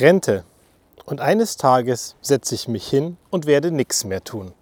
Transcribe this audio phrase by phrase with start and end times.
[0.00, 0.44] Rente.
[1.04, 4.52] Und eines Tages setze ich mich hin und werde nichts mehr tun.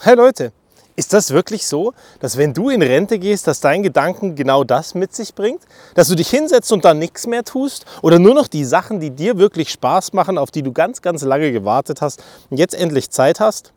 [0.00, 0.52] Hey Leute,
[0.96, 4.94] ist das wirklich so, dass wenn du in Rente gehst, dass dein Gedanken genau das
[4.94, 5.62] mit sich bringt?
[5.94, 7.84] Dass du dich hinsetzt und dann nichts mehr tust?
[8.02, 11.22] Oder nur noch die Sachen, die dir wirklich Spaß machen, auf die du ganz, ganz
[11.22, 13.72] lange gewartet hast und jetzt endlich Zeit hast?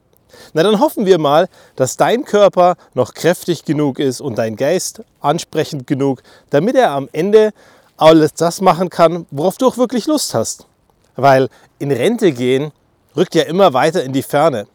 [0.53, 5.01] Na dann hoffen wir mal, dass dein Körper noch kräftig genug ist und dein Geist
[5.21, 7.53] ansprechend genug, damit er am Ende
[7.97, 10.67] alles das machen kann, worauf du auch wirklich Lust hast.
[11.15, 11.49] Weil
[11.79, 12.71] in Rente gehen
[13.15, 14.67] rückt ja immer weiter in die Ferne.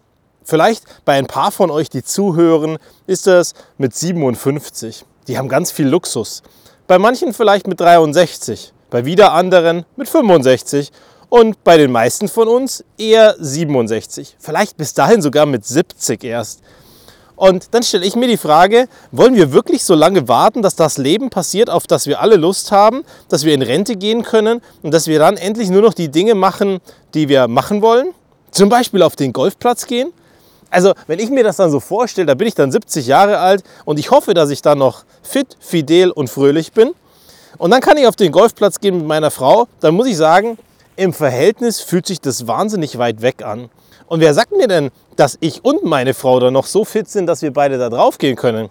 [0.44, 5.04] Vielleicht bei ein paar von euch, die zuhören, ist das mit 57.
[5.28, 6.42] Die haben ganz viel Luxus.
[6.88, 10.90] Bei manchen vielleicht mit 63, bei wieder anderen mit 65
[11.28, 14.36] und bei den meisten von uns eher 67.
[14.40, 16.60] Vielleicht bis dahin sogar mit 70 erst.
[17.36, 20.98] Und dann stelle ich mir die Frage, wollen wir wirklich so lange warten, dass das
[20.98, 24.92] Leben passiert, auf das wir alle Lust haben, dass wir in Rente gehen können und
[24.92, 26.80] dass wir dann endlich nur noch die Dinge machen,
[27.14, 28.08] die wir machen wollen?
[28.50, 30.12] Zum Beispiel auf den Golfplatz gehen?
[30.70, 33.62] Also wenn ich mir das dann so vorstelle, da bin ich dann 70 Jahre alt
[33.84, 36.92] und ich hoffe, dass ich dann noch fit, fidel und fröhlich bin.
[37.58, 39.68] Und dann kann ich auf den Golfplatz gehen mit meiner Frau.
[39.80, 40.58] Dann muss ich sagen,
[40.96, 43.70] im Verhältnis fühlt sich das wahnsinnig weit weg an.
[44.06, 47.26] Und wer sagt mir denn, dass ich und meine Frau dann noch so fit sind,
[47.26, 48.68] dass wir beide da drauf gehen können?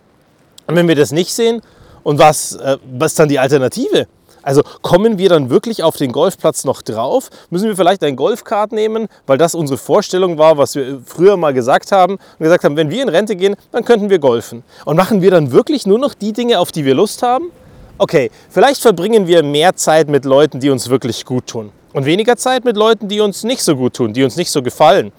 [0.67, 1.61] Und wenn wir das nicht sehen,
[2.03, 4.07] und was, äh, was ist dann die Alternative?
[4.43, 7.29] Also kommen wir dann wirklich auf den Golfplatz noch drauf?
[7.51, 11.53] Müssen wir vielleicht ein Golfkart nehmen, weil das unsere Vorstellung war, was wir früher mal
[11.53, 14.63] gesagt haben und gesagt haben, wenn wir in Rente gehen, dann könnten wir golfen.
[14.85, 17.51] Und machen wir dann wirklich nur noch die Dinge, auf die wir Lust haben?
[17.99, 22.37] Okay, vielleicht verbringen wir mehr Zeit mit Leuten, die uns wirklich gut tun und weniger
[22.37, 25.11] Zeit mit Leuten, die uns nicht so gut tun, die uns nicht so gefallen.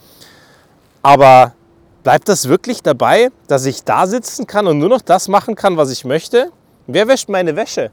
[1.03, 1.53] Aber
[2.03, 5.77] bleibt das wirklich dabei, dass ich da sitzen kann und nur noch das machen kann,
[5.77, 6.51] was ich möchte?
[6.87, 7.91] Wer wäscht meine Wäsche?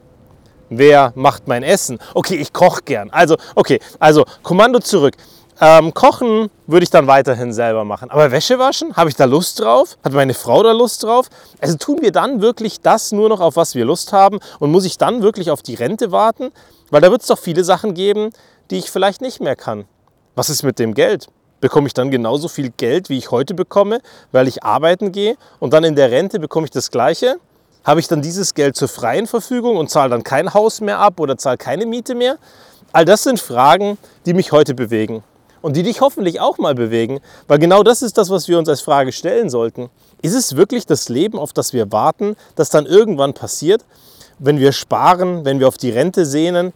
[0.68, 1.98] Wer macht mein Essen?
[2.14, 3.10] Okay, ich koche gern.
[3.10, 5.16] Also, okay, also Kommando zurück.
[5.62, 8.10] Ähm, kochen würde ich dann weiterhin selber machen.
[8.10, 9.98] Aber Wäsche waschen, habe ich da Lust drauf?
[10.02, 11.26] Hat meine Frau da Lust drauf?
[11.60, 14.38] Also tun wir dann wirklich das nur noch, auf was wir Lust haben?
[14.58, 16.50] Und muss ich dann wirklich auf die Rente warten?
[16.90, 18.30] Weil da wird es doch viele Sachen geben,
[18.70, 19.84] die ich vielleicht nicht mehr kann.
[20.34, 21.28] Was ist mit dem Geld?
[21.60, 24.00] Bekomme ich dann genauso viel Geld, wie ich heute bekomme,
[24.32, 27.36] weil ich arbeiten gehe und dann in der Rente bekomme ich das Gleiche?
[27.84, 31.20] Habe ich dann dieses Geld zur freien Verfügung und zahle dann kein Haus mehr ab
[31.20, 32.38] oder zahle keine Miete mehr?
[32.92, 35.22] All das sind Fragen, die mich heute bewegen
[35.62, 38.68] und die dich hoffentlich auch mal bewegen, weil genau das ist das, was wir uns
[38.68, 39.90] als Frage stellen sollten.
[40.22, 43.84] Ist es wirklich das Leben, auf das wir warten, das dann irgendwann passiert,
[44.38, 46.72] wenn wir sparen, wenn wir auf die Rente sehnen,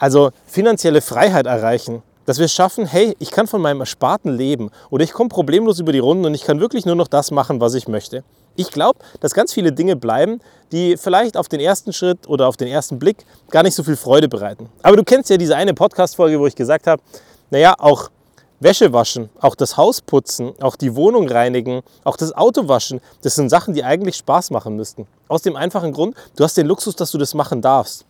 [0.00, 5.04] also finanzielle Freiheit erreichen, dass wir schaffen, hey, ich kann von meinem Ersparten leben oder
[5.04, 7.74] ich komme problemlos über die Runden und ich kann wirklich nur noch das machen, was
[7.74, 8.24] ich möchte.
[8.56, 10.40] Ich glaube, dass ganz viele Dinge bleiben,
[10.72, 13.96] die vielleicht auf den ersten Schritt oder auf den ersten Blick gar nicht so viel
[13.96, 14.68] Freude bereiten.
[14.82, 17.02] Aber du kennst ja diese eine Podcast-Folge, wo ich gesagt habe,
[17.50, 18.10] naja, auch
[18.58, 23.34] Wäsche waschen, auch das Haus putzen, auch die Wohnung reinigen, auch das Auto waschen, das
[23.34, 25.06] sind Sachen, die eigentlich Spaß machen müssten.
[25.28, 28.04] Aus dem einfachen Grund, du hast den Luxus, dass du das machen darfst.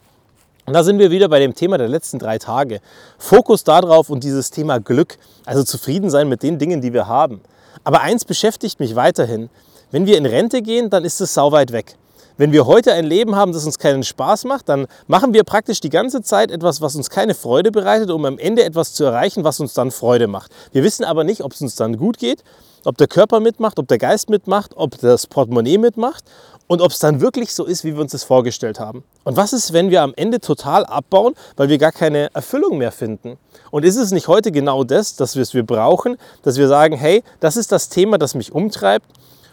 [0.67, 2.81] Und da sind wir wieder bei dem Thema der letzten drei Tage.
[3.19, 7.41] Fokus darauf und dieses Thema Glück, also zufrieden sein mit den Dingen, die wir haben.
[7.85, 9.49] Aber eins beschäftigt mich weiterhin.
[9.91, 11.97] Wenn wir in Rente gehen, dann ist es sauweit weg.
[12.37, 15.81] Wenn wir heute ein Leben haben, das uns keinen Spaß macht, dann machen wir praktisch
[15.81, 19.45] die ganze Zeit etwas, was uns keine Freude bereitet, um am Ende etwas zu erreichen,
[19.45, 20.51] was uns dann Freude macht.
[20.73, 22.43] Wir wissen aber nicht, ob es uns dann gut geht,
[22.85, 26.25] ob der Körper mitmacht, ob der Geist mitmacht, ob das Portemonnaie mitmacht
[26.67, 29.03] und ob es dann wirklich so ist, wie wir uns das vorgestellt haben.
[29.25, 32.93] Und was ist, wenn wir am Ende total abbauen, weil wir gar keine Erfüllung mehr
[32.93, 33.39] finden?
[33.71, 36.97] Und ist es nicht heute genau das, dass wir es wir brauchen, dass wir sagen,
[36.97, 39.07] hey, das ist das Thema, das mich umtreibt?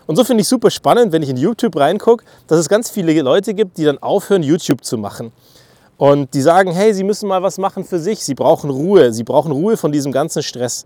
[0.05, 3.19] Und so finde ich super spannend, wenn ich in YouTube reingucke, dass es ganz viele
[3.21, 5.31] Leute gibt, die dann aufhören, YouTube zu machen.
[5.97, 9.23] Und die sagen, hey, sie müssen mal was machen für sich, sie brauchen Ruhe, sie
[9.23, 10.85] brauchen Ruhe von diesem ganzen Stress.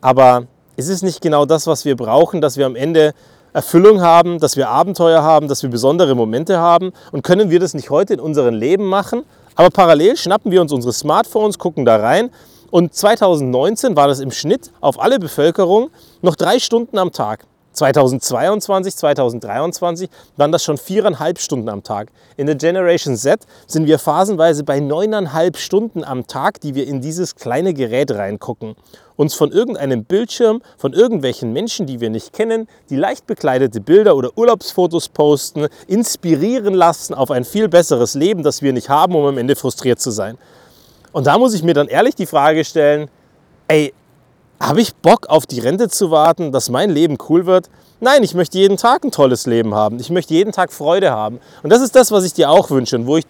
[0.00, 0.46] Aber
[0.76, 3.14] ist es nicht genau das, was wir brauchen, dass wir am Ende
[3.52, 6.92] Erfüllung haben, dass wir Abenteuer haben, dass wir besondere Momente haben?
[7.10, 9.24] Und können wir das nicht heute in unserem Leben machen?
[9.54, 12.30] Aber parallel schnappen wir uns unsere Smartphones, gucken da rein.
[12.70, 15.90] Und 2019 war das im Schnitt auf alle Bevölkerung
[16.22, 17.44] noch drei Stunden am Tag.
[17.72, 22.08] 2022, 2023 waren das schon viereinhalb Stunden am Tag.
[22.36, 27.00] In der Generation Z sind wir phasenweise bei neuneinhalb Stunden am Tag, die wir in
[27.00, 28.76] dieses kleine Gerät reingucken.
[29.22, 34.16] Uns von irgendeinem Bildschirm, von irgendwelchen Menschen, die wir nicht kennen, die leicht bekleidete Bilder
[34.16, 39.24] oder Urlaubsfotos posten, inspirieren lassen auf ein viel besseres Leben, das wir nicht haben, um
[39.24, 40.38] am Ende frustriert zu sein.
[41.12, 43.08] Und da muss ich mir dann ehrlich die Frage stellen,
[43.68, 43.94] ey,
[44.58, 47.70] habe ich Bock auf die Rente zu warten, dass mein Leben cool wird,
[48.04, 50.00] Nein, ich möchte jeden Tag ein tolles Leben haben.
[50.00, 51.38] Ich möchte jeden Tag Freude haben.
[51.62, 53.26] Und das ist das, was ich dir auch wünsche und wo ich,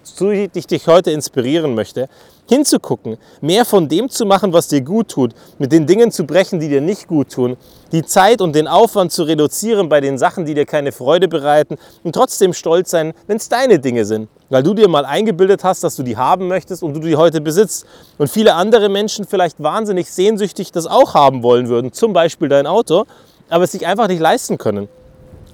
[0.54, 2.08] ich dich heute inspirieren möchte,
[2.48, 6.58] hinzugucken, mehr von dem zu machen, was dir gut tut, mit den Dingen zu brechen,
[6.58, 7.58] die dir nicht gut tun,
[7.92, 11.76] die Zeit und den Aufwand zu reduzieren bei den Sachen, die dir keine Freude bereiten
[12.02, 15.84] und trotzdem stolz sein, wenn es deine Dinge sind, weil du dir mal eingebildet hast,
[15.84, 17.84] dass du die haben möchtest und du die heute besitzt
[18.16, 22.66] und viele andere Menschen vielleicht wahnsinnig sehnsüchtig das auch haben wollen würden, zum Beispiel dein
[22.66, 23.04] Auto
[23.52, 24.88] aber es sich einfach nicht leisten können.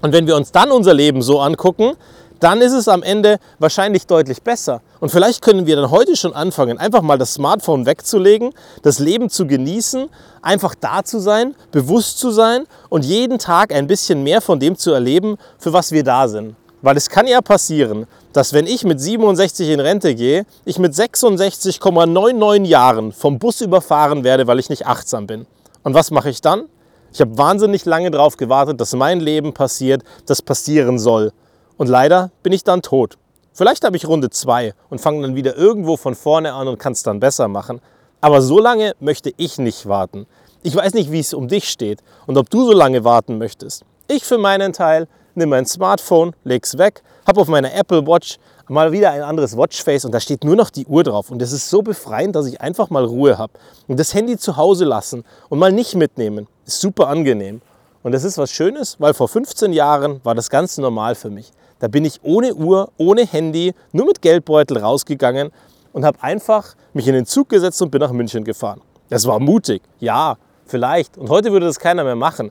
[0.02, 1.94] Und wenn wir uns dann unser Leben so angucken,
[2.40, 4.80] dann ist es am Ende wahrscheinlich deutlich besser.
[5.00, 8.52] Und vielleicht können wir dann heute schon anfangen, einfach mal das Smartphone wegzulegen,
[8.82, 10.08] das Leben zu genießen,
[10.40, 14.76] einfach da zu sein, bewusst zu sein und jeden Tag ein bisschen mehr von dem
[14.76, 16.54] zu erleben, für was wir da sind.
[16.80, 20.92] Weil es kann ja passieren, dass wenn ich mit 67 in Rente gehe, ich mit
[20.94, 25.46] 66,99 Jahren vom Bus überfahren werde, weil ich nicht achtsam bin.
[25.82, 26.66] Und was mache ich dann?
[27.12, 31.32] Ich habe wahnsinnig lange darauf gewartet, dass mein Leben passiert, das passieren soll.
[31.76, 33.16] Und leider bin ich dann tot.
[33.52, 36.92] Vielleicht habe ich Runde 2 und fange dann wieder irgendwo von vorne an und kann
[36.92, 37.80] es dann besser machen.
[38.20, 40.26] Aber so lange möchte ich nicht warten.
[40.62, 43.84] Ich weiß nicht, wie es um dich steht und ob du so lange warten möchtest.
[44.08, 48.38] Ich für meinen Teil nehme mein Smartphone, lege es weg, habe auf meiner Apple Watch
[48.68, 51.30] mal wieder ein anderes Watchface und da steht nur noch die Uhr drauf.
[51.30, 53.52] Und das ist so befreiend, dass ich einfach mal Ruhe habe.
[53.86, 57.60] Und das Handy zu Hause lassen und mal nicht mitnehmen, ist super angenehm.
[58.02, 61.50] Und das ist was Schönes, weil vor 15 Jahren war das ganz normal für mich.
[61.80, 65.50] Da bin ich ohne Uhr, ohne Handy, nur mit Geldbeutel rausgegangen
[65.92, 68.80] und habe einfach mich in den Zug gesetzt und bin nach München gefahren.
[69.08, 70.36] Das war mutig, ja,
[70.66, 71.16] vielleicht.
[71.16, 72.50] Und heute würde das keiner mehr machen.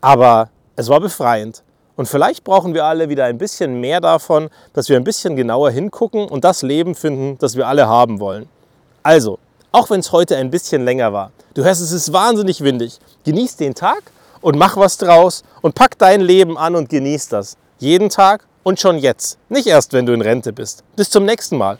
[0.00, 1.62] Aber es war befreiend.
[2.00, 5.70] Und vielleicht brauchen wir alle wieder ein bisschen mehr davon, dass wir ein bisschen genauer
[5.70, 8.48] hingucken und das Leben finden, das wir alle haben wollen.
[9.02, 9.38] Also,
[9.70, 13.56] auch wenn es heute ein bisschen länger war, du hörst, es ist wahnsinnig windig, genieß
[13.56, 14.00] den Tag
[14.40, 17.58] und mach was draus und pack dein Leben an und genieß das.
[17.80, 19.36] Jeden Tag und schon jetzt.
[19.50, 20.82] Nicht erst, wenn du in Rente bist.
[20.96, 21.76] Bis zum nächsten Mal.